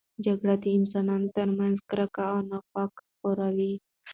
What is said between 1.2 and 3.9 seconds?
ترمنځ کرکه او نفاق خپروي.